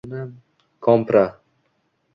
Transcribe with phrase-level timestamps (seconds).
[0.85, 1.23] Kompra